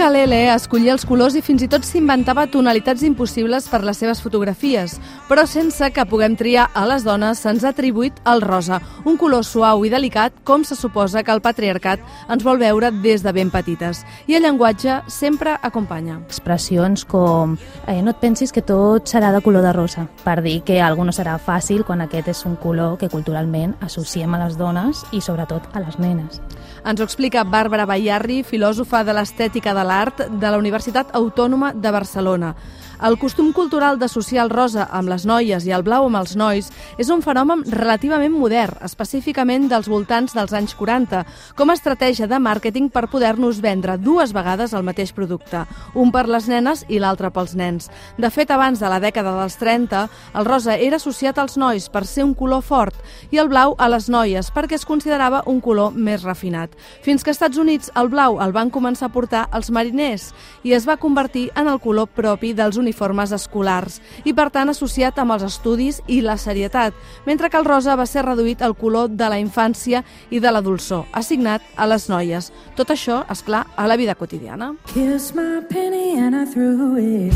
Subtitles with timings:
[0.00, 4.94] Ukulele escollia els colors i fins i tot s'inventava tonalitats impossibles per les seves fotografies,
[5.28, 9.44] però sense que puguem triar a les dones se'ns ha atribuït el rosa, un color
[9.44, 12.00] suau i delicat com se suposa que el patriarcat
[12.32, 14.00] ens vol veure des de ben petites.
[14.24, 16.16] I el llenguatge sempre acompanya.
[16.32, 20.62] Expressions com eh, no et pensis que tot serà de color de rosa, per dir
[20.64, 24.56] que algú no serà fàcil quan aquest és un color que culturalment associem a les
[24.56, 26.40] dones i sobretot a les nenes.
[26.80, 31.90] Ens ho explica Bàrbara Bayarri, filòsofa de l'estètica de l'art de la Universitat Autònoma de
[31.92, 32.54] Barcelona.
[33.00, 36.66] El costum cultural d'associar el rosa amb les noies i el blau amb els nois
[37.00, 41.22] és un fenomen relativament modern, específicament dels voltants dels anys 40,
[41.56, 45.62] com a estratègia de màrqueting per poder-nos vendre dues vegades el mateix producte,
[45.96, 47.88] un per les nenes i l'altre pels nens.
[48.20, 50.04] De fet, abans de la dècada dels 30,
[50.36, 53.00] el rosa era associat als nois per ser un color fort
[53.32, 56.76] i el blau a les noies perquè es considerava un color més refinat.
[57.00, 60.34] Fins que als Estats Units el blau el van començar a portar els mariners
[60.68, 64.70] i es va convertir en el color propi dels uniformes uniformes escolars i, per tant,
[64.70, 66.94] associat amb els estudis i la serietat,
[67.26, 70.60] mentre que el rosa va ser reduït al color de la infància i de la
[70.60, 72.50] dolçor, assignat a les noies.
[72.76, 74.74] Tot això, és clar, a la vida quotidiana.
[74.90, 77.32] Kiss my penny and I threw it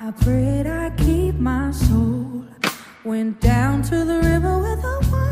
[0.00, 2.44] I prayed I keep my soul
[3.04, 5.29] Went down to the river with a pins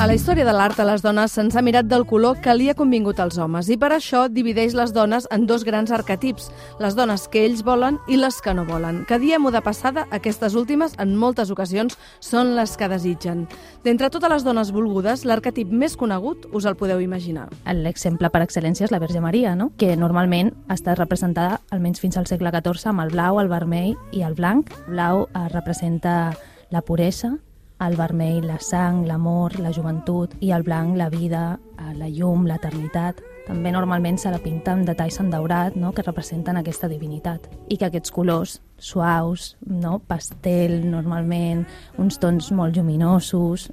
[0.00, 2.70] a la història de l'art a les dones se'ns ha mirat del color que li
[2.70, 6.46] ha convingut als homes i per això divideix les dones en dos grans arquetips,
[6.80, 9.02] les dones que ells volen i les que no volen.
[9.04, 13.42] Que diem-ho de passada, aquestes últimes en moltes ocasions són les que desitgen.
[13.84, 17.50] D'entre totes les dones volgudes, l'arquetip més conegut us el podeu imaginar.
[17.68, 19.68] L'exemple per excel·lència és la Verge Maria, no?
[19.76, 24.24] que normalment està representada almenys fins al segle XIV amb el blau, el vermell i
[24.24, 24.72] el blanc.
[24.86, 26.32] El blau eh, representa
[26.70, 27.36] la puresa,
[27.80, 32.46] el vermell la sang, l'amor, la joventut i el blanc la vida, eh, la llum,
[32.48, 33.22] l'eternitat.
[33.46, 35.92] També normalment se la pinta amb detalls en daurat no?
[35.92, 39.98] que representen aquesta divinitat i que aquests colors suaus, no?
[40.06, 41.64] pastel normalment,
[41.98, 43.70] uns tons molt lluminosos,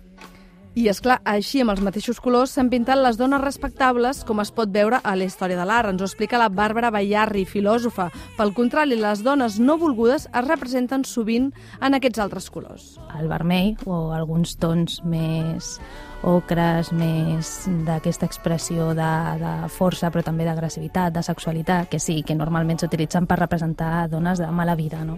[0.77, 4.51] i, és clar, així, amb els mateixos colors, s'han pintat les dones respectables, com es
[4.53, 5.89] pot veure a la història de l'art.
[5.89, 8.11] Ens ho explica la Bàrbara Bayarri, filòsofa.
[8.37, 11.49] Pel contrari, les dones no volgudes es representen sovint
[11.81, 12.91] en aquests altres colors.
[13.17, 15.79] El vermell o alguns tons més
[16.27, 17.55] ocres, més
[17.87, 19.11] d'aquesta expressió de,
[19.41, 24.41] de força, però també d'agressivitat, de sexualitat, que sí, que normalment s'utilitzen per representar dones
[24.41, 25.17] de mala vida, no?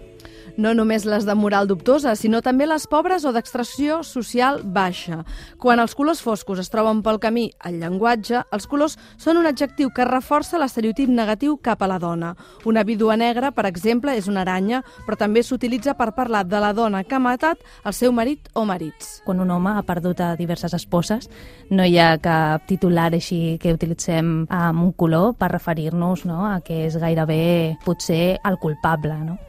[0.59, 5.21] No només les de moral dubtosa, sinó també les pobres o d'extracció social baixa.
[5.55, 9.87] Quan els colors foscos es troben pel camí al llenguatge, els colors són un adjectiu
[9.95, 12.33] que reforça l'estereotip negatiu cap a la dona.
[12.67, 16.73] Una vídua negra, per exemple, és una aranya, però també s'utilitza per parlar de la
[16.75, 19.21] dona que ha matat el seu marit o marits.
[19.23, 21.29] Quan un home ha perdut a diverses esposes,
[21.71, 26.59] no hi ha cap titular així que utilitzem amb un color per referir-nos no, a
[26.59, 29.15] que és gairebé potser el culpable.
[29.23, 29.39] No?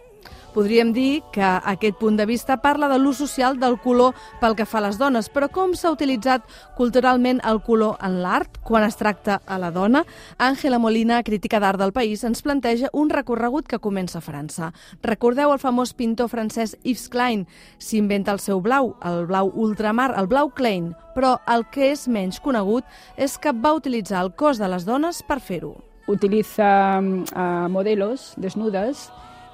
[0.51, 4.67] Podríem dir que aquest punt de vista parla de l'ús social del color pel que
[4.67, 6.43] fa a les dones, però com s'ha utilitzat
[6.75, 10.03] culturalment el color en l'art quan es tracta a la dona?
[10.43, 14.73] Àngela Molina, crítica d'art del país, ens planteja un recorregut que comença a França.
[15.07, 17.47] Recordeu el famós pintor francès Yves Klein?
[17.79, 22.43] S'inventa el seu blau, el blau ultramar, el blau Klein, però el que és menys
[22.43, 22.83] conegut
[23.17, 25.77] és que va utilitzar el cos de les dones per fer-ho.
[26.11, 29.13] Utiliza uh, modelos desnudas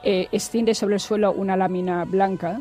[0.08, 2.60] eh, extiende sobre el suelo una lámina blanca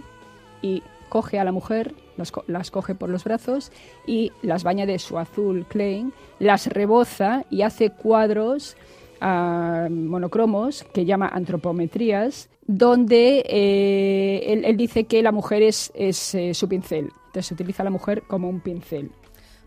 [0.64, 3.72] y coge a la mujer, las, las, coge por los brazos
[4.08, 8.76] y las baña de su azul Klein, las reboza y hace cuadros
[9.22, 16.34] uh, monocromos que llama antropometrías, donde eh, él, él, dice que la mujer es, es
[16.34, 17.12] eh, su pincel.
[17.28, 19.12] Entonces se utiliza a la mujer como un pincel.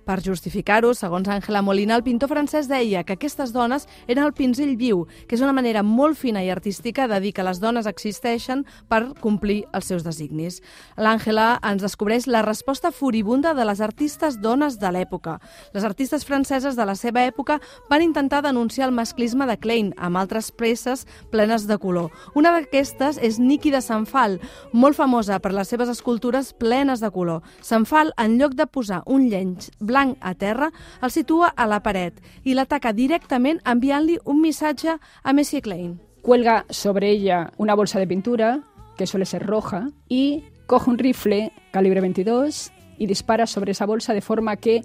[0.09, 4.73] Per justificar-ho, segons Àngela Molina, el pintor francès deia que aquestes dones eren el pinzell
[4.81, 8.63] viu, que és una manera molt fina i artística de dir que les dones existeixen
[8.89, 10.63] per complir els seus designis.
[10.97, 15.35] L'Àngela ens descobreix la resposta furibunda de les artistes dones de l'època.
[15.77, 17.59] Les artistes franceses de la seva època
[17.91, 22.09] van intentar denunciar el masclisme de Klein amb altres presses plenes de color.
[22.33, 24.41] Una d'aquestes és Niki de Sanfal,
[24.73, 27.45] molt famosa per les seves escultures plenes de color.
[27.61, 30.71] Sanfal, en lloc de posar un llenç blanc blanc a terra,
[31.03, 35.99] el situa a la paret i l'ataca directament enviant-li un missatge a Messi Klein.
[36.23, 38.61] Cuelga sobre ella una bolsa de pintura,
[38.97, 44.13] que suele ser roja, y coge un rifle calibre 22 y dispara sobre esa bolsa
[44.13, 44.83] de forma que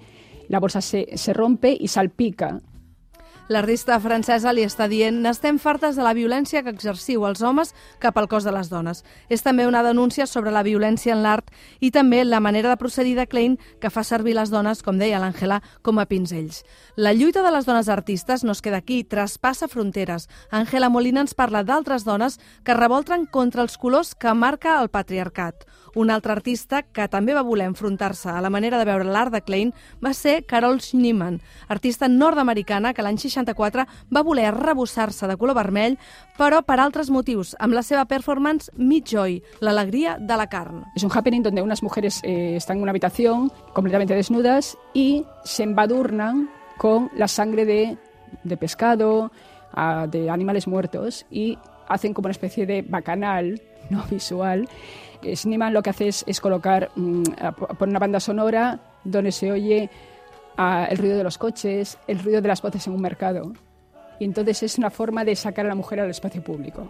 [0.48, 2.62] la bolsa se, se rompe y salpica
[3.52, 8.16] L'artista francesa li està dient n'estem fartes de la violència que exerciu els homes cap
[8.16, 9.02] al cos de les dones.
[9.28, 11.52] És també una denúncia sobre la violència en l'art
[11.84, 15.20] i també la manera de procedir de Klein que fa servir les dones, com deia
[15.20, 16.62] l'Àngela, com a pinzells.
[16.96, 20.30] La lluita de les dones artistes no es queda aquí, traspassa fronteres.
[20.50, 25.68] Àngela Molina ens parla d'altres dones que revolten contra els colors que marca el patriarcat.
[25.96, 29.44] Un altre artista que també va voler enfrontar-se a la manera de veure l'art de
[29.46, 29.74] Klein
[30.04, 36.00] va ser Carol Schneemann, artista nord-americana que l'any 64 va voler rebossar-se de color vermell,
[36.38, 40.82] però per altres motius, amb la seva performance Meat Joy, l'alegria de la carn.
[40.96, 45.62] Es un happening donde unas mujeres eh, están en una habitación completamente desnudas y se
[45.62, 47.98] embadurnan con la sangre de,
[48.44, 49.32] de pescado,
[49.78, 51.58] uh, de animales muertos y
[51.88, 54.68] hacen como una especie de bacanal no visual
[55.36, 59.90] Schneemann lo que hace es, colocar, poner una banda sonora donde se oye
[60.58, 63.54] uh, el ruido de los coches, el ruido de las voces en un mercado.
[64.20, 66.88] Y entonces es una forma de sacar a la mujer al espacio público.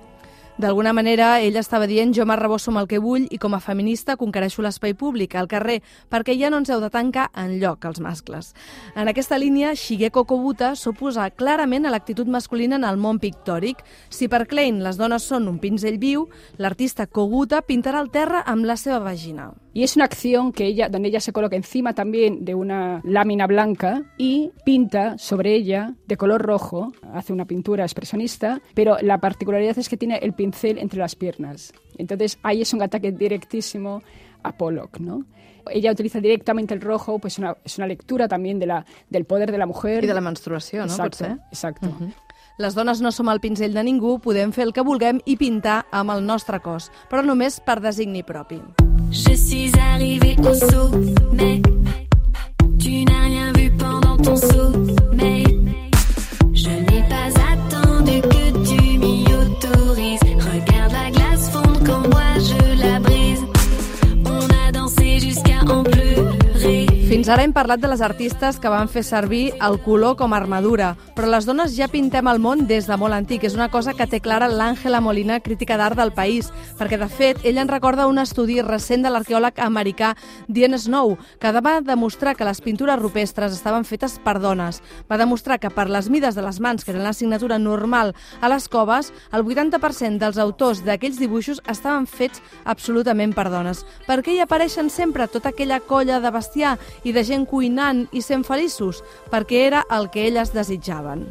[0.53, 4.13] D'alguna manera, ella estava dient jo m'arrebosso amb el que vull i com a feminista
[4.21, 5.79] conquereixo l'espai públic, al carrer,
[6.13, 8.51] perquè ja no ens heu de tancar en lloc, els mascles.
[8.93, 13.81] En aquesta línia, Shigeko Kobuta s'oposa clarament a l'actitud masculina en el món pictòric.
[14.13, 16.29] Si per Klein les dones són un pinzell viu,
[16.61, 19.49] l'artista Koguta pintarà el terra amb la seva vagina.
[19.75, 23.47] Y es una acción que ella, donde ella se coloca encima también de una lámina
[23.47, 29.79] blanca y pinta sobre ella de color rojo, hace una pintura expresionista, pero la particularidad
[29.79, 31.73] es que tiene el pincel entre las piernas.
[31.97, 34.01] Entonces ahí es un ataque directísimo
[34.43, 35.25] a Pollock, ¿no?
[35.71, 39.51] Ella utiliza directamente el rojo, pues una, es una lectura también de la, del poder
[39.51, 40.03] de la mujer.
[40.03, 40.91] I de la menstruació, no?
[40.91, 41.37] Exacto, Potser?
[41.49, 41.87] exacto.
[41.87, 42.13] Uh -huh.
[42.57, 45.85] Les dones no som el pinzell de ningú, podem fer el que vulguem i pintar
[45.91, 48.61] amb el nostre cos, però només per designi propi.
[49.09, 51.72] Je suis arrivée au sommet.
[67.23, 70.37] Fins ara hem parlat de les artistes que van fer servir el color com a
[70.41, 73.45] armadura, però les dones ja pintem el món des de molt antic.
[73.47, 77.39] És una cosa que té clara l'Àngela Molina, crítica d'art del país, perquè, de fet,
[77.47, 80.09] ella en recorda un estudi recent de l'arqueòleg americà
[80.49, 84.81] Diane Snow, que va demostrar que les pintures rupestres estaven fetes per dones.
[85.07, 88.11] Va demostrar que per les mides de les mans, que eren la signatura normal
[88.41, 93.85] a les coves, el 80% dels autors d'aquells dibuixos estaven fets absolutament per dones.
[94.11, 96.75] Per què hi apareixen sempre tota aquella colla de bestiar
[97.05, 99.03] i de gent cuinant i sent feliços?
[99.31, 101.27] Perquè era el que elles desitjaven.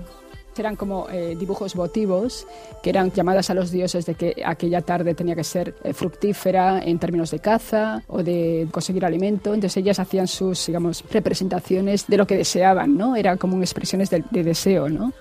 [0.57, 2.47] Eran como eh, dibujos votivos,
[2.83, 6.83] que eran llamadas a los dioses de que aquella tarde tenía que ser eh, fructífera
[6.85, 9.55] en términos de caza o de conseguir alimento.
[9.55, 13.17] Entonces ellas hacían sus, digamos, representaciones de lo que deseaban, ¿no?
[13.17, 15.13] Eran como expresiones de, de deseo, ¿no?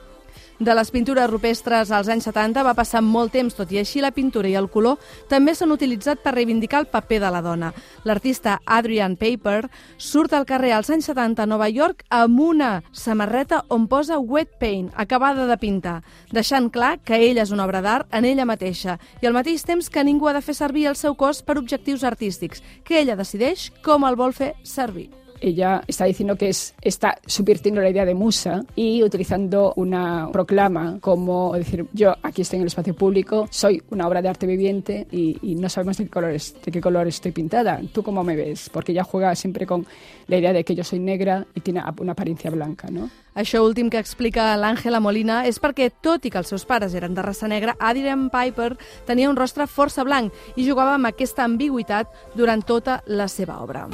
[0.62, 4.12] De les pintures rupestres als anys 70 va passar molt temps, tot i així la
[4.14, 5.00] pintura i el color
[5.30, 7.72] també s'han utilitzat per reivindicar el paper de la dona.
[8.06, 13.64] L'artista Adrian Paper surt al carrer als anys 70 a Nova York amb una samarreta
[13.74, 18.14] on posa wet paint, acabada de pintar, deixant clar que ella és una obra d'art
[18.14, 21.18] en ella mateixa i al mateix temps que ningú ha de fer servir el seu
[21.18, 25.10] cos per objectius artístics, que ella decideix com el vol fer servir.
[25.42, 30.98] Ella está diciendo que es, está subvirtiendo la idea de musa y utilizando una proclama
[31.02, 35.08] como decir, yo aquí estoy en el espacio público, soy una obra de arte viviente
[35.12, 35.32] y,
[35.62, 37.80] no sabemos de qué, color es, de qué color estoy pintada.
[37.94, 38.70] ¿Tú cómo me ves?
[38.70, 39.86] Porque ella juega siempre con
[40.28, 43.10] la idea de que yo soy negra y tiene una apariencia blanca, ¿no?
[43.32, 47.16] Això últim que explica l'Àngela Molina és perquè, tot i que els seus pares eren
[47.16, 48.74] de raça negra, Adrian Piper
[49.08, 53.88] tenia un rostre força blanc i jugava amb aquesta ambigüitat durant tota la seva obra.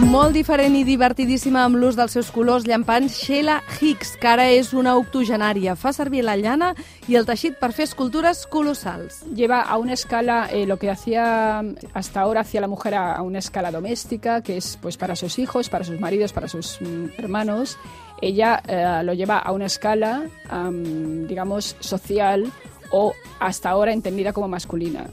[0.00, 4.70] Molt diferent i divertidíssima amb l'ús dels seus colors llampants, Sheila Hicks, que ara és
[4.72, 5.74] una octogenària.
[5.76, 6.70] Fa servir la llana
[7.06, 9.20] i el teixit per fer escultures colossals.
[9.36, 11.60] Lleva a una escala eh, lo que hacía
[11.92, 15.68] hasta ahora hacía la mujer a, una escala doméstica, que es pues para sus hijos,
[15.68, 17.76] para sus maridos, para sus mm, hermanos.
[18.22, 22.50] Ella eh, lo lleva a una escala, am, digamos, social
[22.90, 25.06] o hasta ahora entendida como masculina.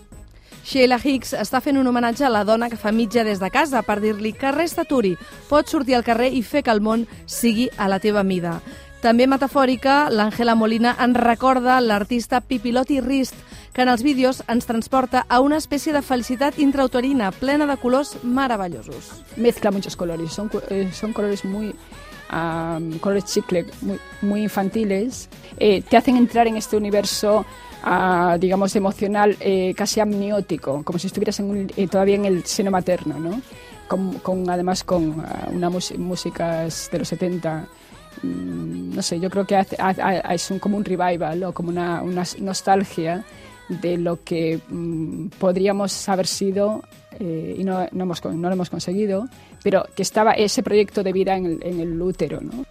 [0.68, 3.80] Sheila Hicks està fent un homenatge a la dona que fa mitja des de casa
[3.88, 5.14] per dir-li que res t'aturi,
[5.48, 8.58] pots sortir al carrer i fer que el món sigui a la teva mida.
[9.00, 13.38] També metafòrica, l'Àngela Molina ens recorda l'artista Pipilotti Rist,
[13.72, 18.18] que en els vídeos ens transporta a una espècie de felicitat intrauterina plena de colors
[18.24, 19.22] meravellosos.
[19.38, 21.74] Mezcla muchos colores, son, eh, son colores muy...
[22.30, 27.46] am, colores chicle muy, muy infantiles, eh, te hacen entrar en este universo
[27.84, 32.44] ah, digamos, emocional, eh, casi amniótico, como si estuvieras en un- eh, todavía en el
[32.46, 33.42] seno materno, ¿no?
[33.88, 37.68] Con, además con ah, una músicas de los 70.
[38.24, 42.02] mm, no sé, yo creo que ha- ha- es como un revival o como una,
[42.40, 43.24] nostalgia
[43.70, 46.82] de lo que mm, podríamos haber sido
[47.20, 49.28] eh, y no, no, hemos, no lo hemos conseguido,
[49.64, 52.66] pero que estaba ese proyecto de vida en el, en el útero, ¿no?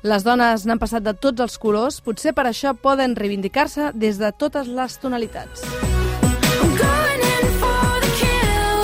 [0.00, 4.30] Les dones n'han passat de tots els colors, potser per això poden reivindicar-se des de
[4.32, 5.60] totes les tonalitats.
[5.60, 8.80] I'm going in for the kill.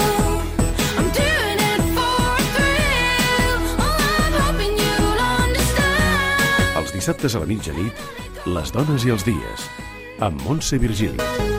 [1.00, 3.64] I'm doing it for a thrill.
[3.80, 6.78] Oh, I'm hoping you'll understand.
[6.84, 8.08] Els dissabtes a la mitjanit,
[8.44, 9.70] les dones i els dies,
[10.20, 11.55] amb Montse Virgili.